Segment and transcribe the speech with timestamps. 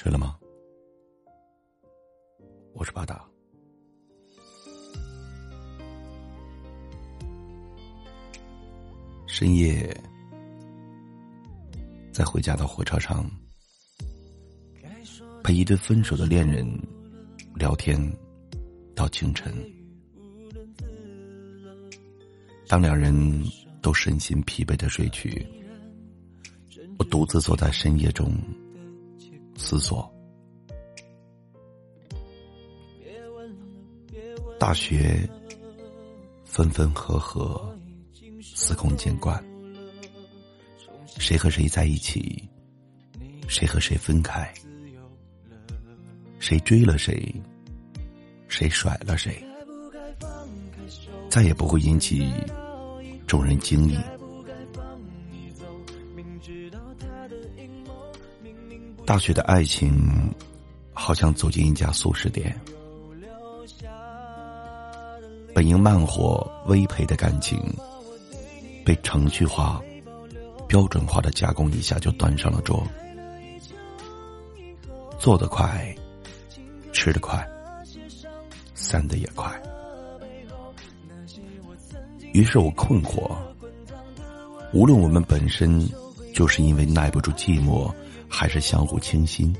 [0.00, 0.38] 睡了吗？
[2.72, 3.28] 我是巴达。
[9.26, 9.92] 深夜，
[12.12, 13.28] 在回家的火车上，
[15.42, 16.64] 陪一对分手的恋人
[17.56, 18.00] 聊天
[18.94, 19.52] 到清晨。
[22.68, 23.44] 当两人
[23.82, 25.44] 都身心疲惫的睡去，
[27.00, 28.32] 我独自坐在深夜中。
[29.58, 30.08] 思索，
[34.58, 35.28] 大学
[36.44, 37.76] 分分合合，
[38.40, 39.44] 司空见惯。
[41.18, 42.48] 谁和谁在一起，
[43.48, 44.54] 谁和谁分开，
[46.38, 47.34] 谁追了谁，
[48.46, 49.44] 谁甩了谁，
[51.28, 52.32] 再也不会引起
[53.26, 53.98] 众人惊异。
[59.08, 59.98] 大学的爱情，
[60.92, 62.54] 好像走进一家素食店。
[65.54, 67.58] 本应慢火微培的感情，
[68.84, 69.80] 被程序化、
[70.68, 72.86] 标准化的加工一下就端上了桌。
[75.18, 75.96] 做得快，
[76.92, 77.48] 吃得快，
[78.74, 79.50] 散的也快。
[82.34, 83.34] 于是我困惑：
[84.74, 85.80] 无论我们本身
[86.38, 87.92] 就是因为耐不住寂寞。
[88.30, 89.56] 还是相互倾心。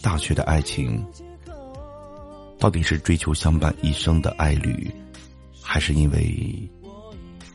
[0.00, 1.04] 大学的爱情，
[2.58, 4.90] 到底是追求相伴一生的爱侣，
[5.60, 6.70] 还是因为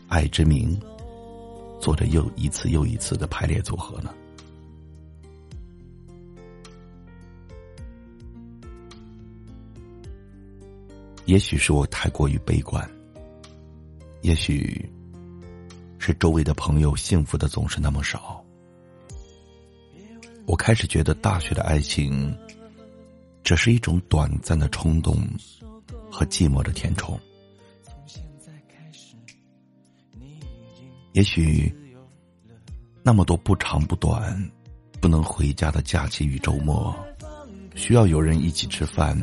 [0.08, 0.80] 爱之名，
[1.82, 4.14] 做着又一次又一次的排列组合呢？
[11.26, 12.88] 也许是我太过于悲观，
[14.22, 14.88] 也许
[16.06, 18.40] 是周围的朋友幸福的总是那么少。
[20.46, 22.32] 我开始觉得大学的爱情，
[23.44, 25.18] 只是一种短暂的冲动
[26.12, 27.20] 和寂寞的填充。
[31.14, 31.76] 也许，
[33.02, 34.52] 那么多不长不短、
[35.02, 36.96] 不能回家的假期与周末，
[37.74, 39.20] 需要有人一起吃饭、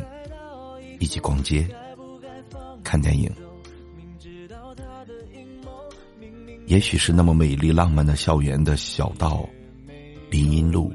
[0.99, 1.65] 一起逛街、
[2.83, 3.33] 看电影。
[6.65, 9.47] 也许是那么美丽浪漫的校园的小道、
[10.29, 10.91] 林荫路。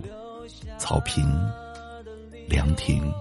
[0.80, 1.28] 草坪、
[2.46, 3.12] 凉亭，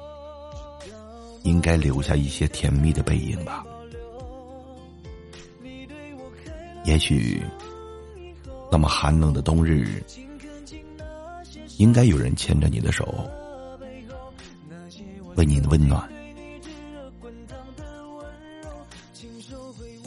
[1.41, 3.65] 应该留下一些甜蜜的背影吧。
[6.85, 7.41] 也许，
[8.71, 10.03] 那么寒冷的冬日，
[11.77, 13.27] 应该有人牵着你的手，
[15.35, 16.07] 为你的温暖。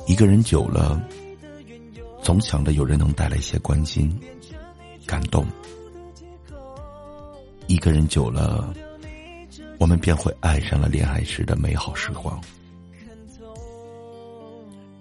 [0.07, 1.05] 一个人久了，
[2.31, 4.09] 总想着有人能带来一些关心、
[5.05, 5.45] 感动。
[7.67, 8.73] 一个人久了，
[9.81, 12.41] 我们便会爱上了恋爱时的美好时光。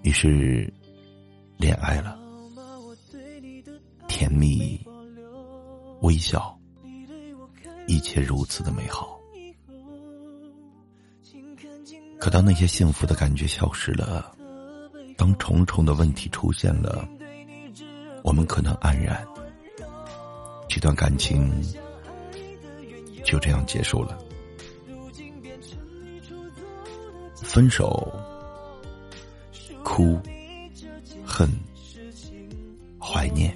[0.02, 0.68] 于是，
[1.56, 2.18] 恋爱了，
[4.08, 4.84] 甜蜜，
[6.00, 6.58] 微笑，
[7.86, 9.16] 一切如此的美好。
[12.18, 14.36] 可当那些幸福的感觉消失了，
[15.16, 17.08] 当重重的问题出现了，
[18.22, 19.26] 我们可能黯然，
[20.68, 21.50] 这段感情。
[23.22, 24.18] 就这样结束了。
[27.36, 28.10] 分手，
[29.84, 30.18] 哭，
[31.24, 31.48] 恨，
[32.98, 33.54] 怀念。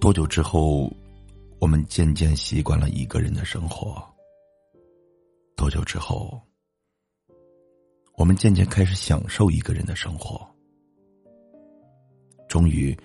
[0.00, 0.92] 多久之后，
[1.60, 4.04] 我们渐渐习惯了一个人的生活？
[5.56, 6.42] 多久之后，
[8.16, 10.46] 我们渐渐开始享受一个人的生活？
[12.56, 12.96] 终于。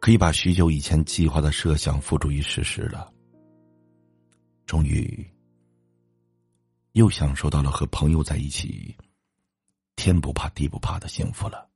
[0.00, 3.12] 可以把许久以前计划的设想付诸于实施了。
[4.64, 5.30] 终于，
[6.92, 8.96] 又享受到了和朋友在一起，
[9.96, 11.68] 天不怕地不怕的幸福了。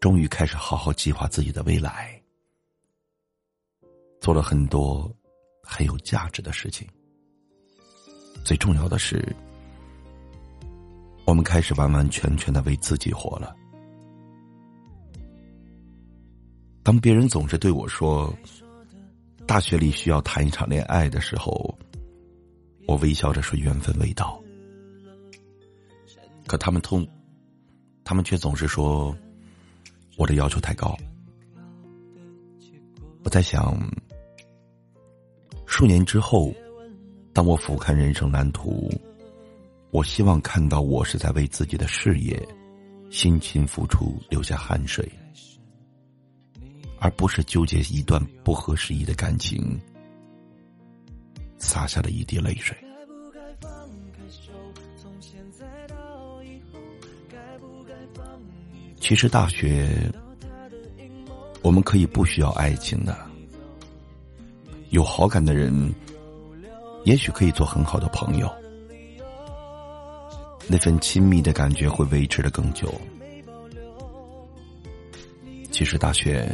[0.00, 2.18] 终于开始好好计划自己的未来，
[4.18, 5.14] 做了很多
[5.62, 6.88] 很有价值的事情。
[8.46, 9.22] 最重要的是。
[11.24, 13.56] 我们开始完完全全的为自己活了。
[16.82, 18.34] 当别人总是对我说
[19.46, 21.78] “大学里需要谈一场恋爱”的时候，
[22.86, 24.38] 我微笑着说“缘分未到”。
[26.46, 27.06] 可他们通，
[28.04, 29.16] 他们却总是说
[30.18, 30.94] 我的要求太高。
[33.24, 33.78] 我在想，
[35.66, 36.52] 数年之后，
[37.32, 38.90] 当我俯瞰人生蓝图。
[39.92, 42.48] 我希望看到我是在为自己的事业
[43.10, 45.06] 辛勤付出，流下汗水，
[46.98, 49.78] 而不是纠结一段不合时宜的感情，
[51.58, 52.74] 洒下了一滴泪水。
[58.98, 60.10] 其实大学，
[61.60, 63.14] 我们可以不需要爱情的，
[64.88, 65.94] 有好感的人，
[67.04, 68.50] 也许可以做很好的朋友，
[70.68, 72.92] 那份亲密的感觉会维持的更久。
[75.70, 76.48] 其实大学，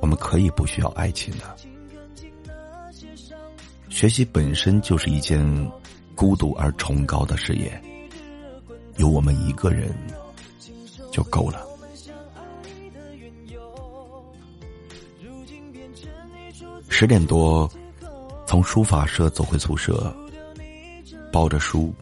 [0.00, 1.56] 我们可以不需要爱情的，
[3.88, 5.40] 学习本身就是一件
[6.14, 7.80] 孤独而崇高的事业，
[8.96, 9.94] 有我们一个人。
[11.10, 11.66] 就够了。
[16.88, 17.68] 十点多，
[18.46, 20.14] 从书法社走回宿舍，
[21.32, 21.92] 抱着书，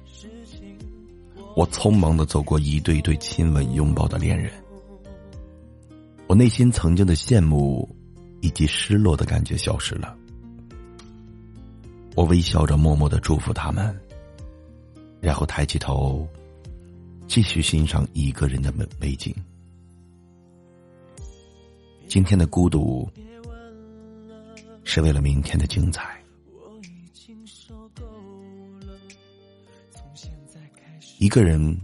[1.56, 4.53] 我匆忙的走过一对对亲吻拥抱的恋人，
[6.26, 7.88] 我内心曾经的羡慕
[8.43, 10.14] 以及失落的感觉消失了。
[12.14, 13.99] 我微笑着默默的祝福他们，
[15.19, 16.29] 然后抬起头。
[17.26, 19.35] 继续欣赏一个人的美美景。
[22.06, 23.11] 今天的孤独，
[24.85, 26.15] 是为了明天的精彩。
[31.18, 31.76] 一个人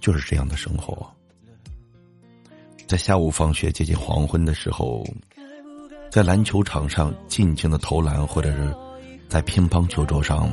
[0.00, 1.06] 就是这样的生活，
[2.86, 5.04] 在下午放学接近黄昏的时候，
[6.10, 8.74] 在篮球场上尽情的投篮，或者是
[9.28, 10.50] 在乒乓球桌上。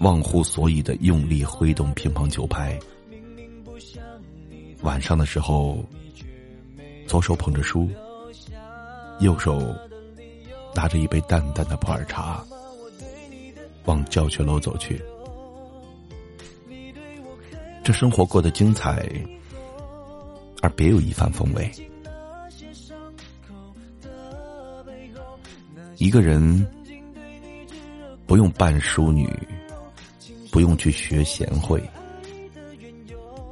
[0.00, 2.78] 忘乎所以的用力挥动乒乓球拍。
[4.82, 5.82] 晚上的时候，
[7.06, 7.88] 左手捧着书，
[9.20, 9.74] 右手
[10.74, 12.44] 拿着一杯淡淡的普洱茶，
[13.86, 15.02] 往教学楼走去。
[17.86, 19.08] 这生活过得精彩，
[20.60, 21.70] 而别有一番风味。
[25.96, 26.66] 一个人
[28.26, 29.32] 不用扮淑女。
[30.50, 31.82] 不用去学贤惠，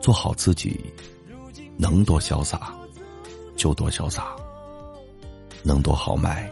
[0.00, 0.80] 做好自己，
[1.76, 2.74] 能多潇洒
[3.56, 4.34] 就多潇洒，
[5.62, 6.50] 能多豪迈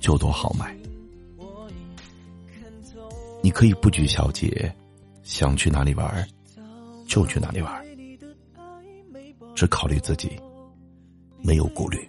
[0.00, 0.76] 就多豪迈。
[3.40, 4.74] 你可以不拘小节，
[5.28, 6.26] 想去哪里玩
[7.06, 7.84] 就去哪里玩，
[9.54, 10.40] 只考虑自己，
[11.42, 12.08] 没有顾虑。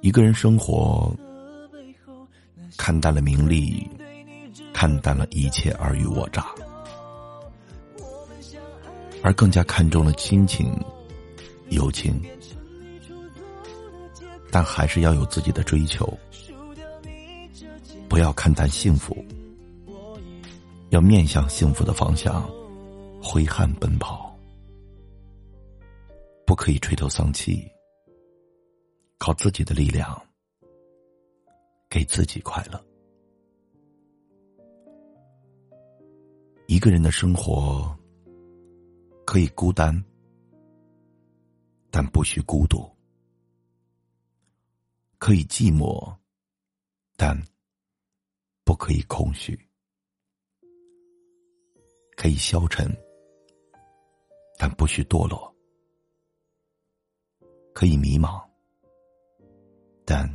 [0.00, 1.14] 一个人生活，
[2.78, 3.86] 看淡了名利，
[4.72, 6.46] 看淡了一切尔虞我诈，
[9.22, 10.74] 而更加看重了亲情、
[11.68, 12.18] 友情。
[14.50, 16.18] 但还是要有自己的追求，
[18.12, 19.16] 不要看淡幸福，
[20.90, 22.46] 要面向幸福的方向
[23.22, 24.36] 挥汗奔跑，
[26.46, 27.66] 不可以垂头丧气。
[29.16, 30.22] 靠自己的力量，
[31.88, 32.84] 给自己快乐。
[36.66, 37.98] 一个人的生活
[39.24, 40.04] 可以孤单，
[41.90, 42.86] 但不许孤独；
[45.16, 46.14] 可以寂寞，
[47.16, 47.34] 但
[48.72, 49.54] 不可以空虚；
[52.16, 52.90] 可以消沉，
[54.56, 55.54] 但不许堕落；
[57.74, 58.42] 可以迷茫。
[60.06, 60.26] 但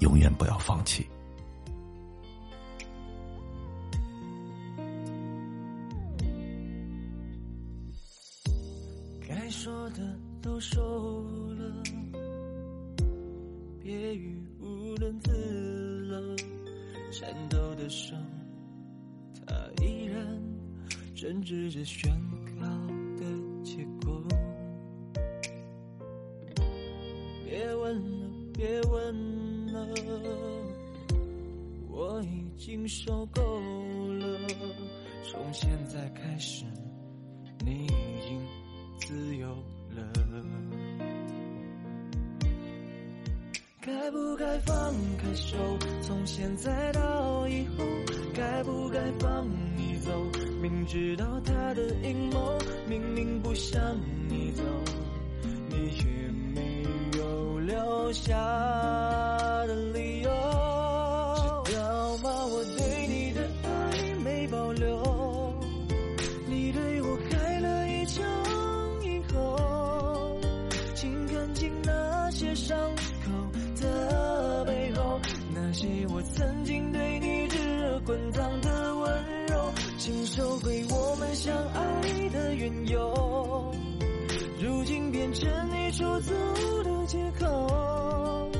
[0.00, 1.08] 永远不要放弃。
[9.20, 10.82] 该说的都说
[11.54, 11.82] 了，
[13.80, 15.67] 别语无伦次。
[17.20, 18.14] 颤抖的手，
[19.44, 20.40] 他依然
[21.16, 22.08] 争执着宣
[22.60, 22.62] 告
[23.16, 23.24] 的
[23.64, 24.22] 结果。
[27.44, 29.88] 别问了，别问了，
[31.88, 33.42] 我已经受够
[34.12, 34.38] 了。
[35.24, 36.64] 从现在开始，
[37.66, 37.88] 你已
[38.28, 38.40] 经
[39.00, 39.48] 自由
[39.90, 40.67] 了。
[44.08, 45.58] 该不该放开手？
[46.00, 47.84] 从现在到以后，
[48.34, 49.46] 该不该放
[49.76, 50.10] 你走？
[50.62, 53.78] 明知道他的阴谋，明明不想
[54.26, 54.62] 你走，
[55.68, 56.06] 你却
[56.54, 56.86] 没
[57.18, 57.58] 有。
[57.58, 58.34] 留下
[85.28, 86.32] 变成你出走
[86.84, 88.50] 的借口。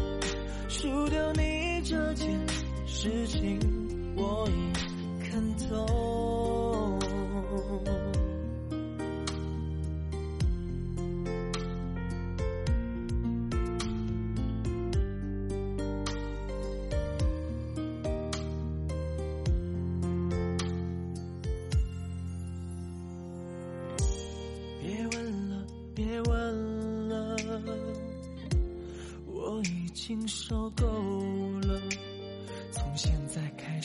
[0.69, 2.47] 输掉你这件
[2.87, 3.59] 事情，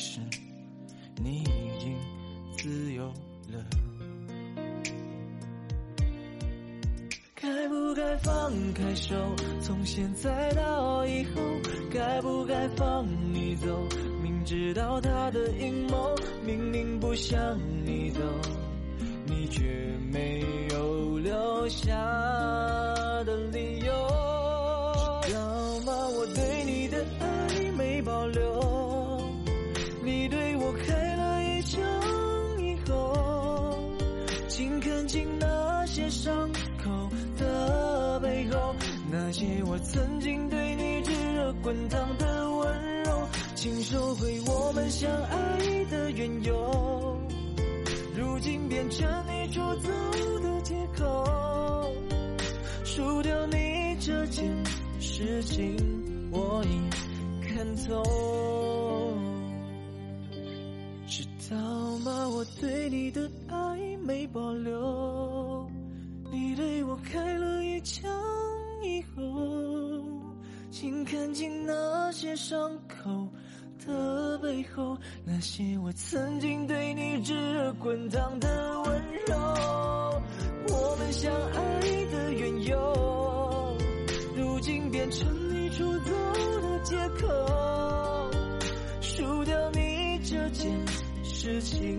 [0.03, 0.19] 是，
[1.15, 1.95] 你已经
[2.57, 3.05] 自由
[3.47, 3.65] 了。
[7.33, 9.15] 该不该放开手？
[9.61, 11.41] 从现在到以后，
[11.89, 13.87] 该不该放你走？
[14.21, 16.13] 明知道他的阴谋，
[16.45, 18.19] 明明不想你走。
[19.25, 19.63] 你却
[20.11, 21.95] 没有留下
[39.93, 47.21] 曾经对你炙热滚烫的温柔，请收回我们相爱的缘由。
[48.17, 49.89] 如今变成你出走
[50.39, 51.93] 的借口，
[52.83, 54.51] 输掉你这件
[54.99, 55.77] 事情，
[56.31, 58.03] 我已看透。
[61.05, 61.55] 知道
[61.99, 62.27] 吗？
[62.29, 65.69] 我对你的爱没保留，
[66.31, 68.09] 你对我开了一枪，
[70.83, 73.25] 请看清那些伤口。
[73.85, 79.37] 的背后，那些我曾经对你炙热滚烫的温柔，
[80.67, 81.79] 我们相爱
[82.11, 83.77] 的缘由，
[84.35, 86.11] 如今变成你出走
[86.61, 87.29] 的借口。
[88.99, 90.85] 输掉你这件
[91.23, 91.97] 事情，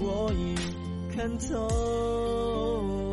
[0.00, 0.56] 我已
[1.14, 3.05] 看透。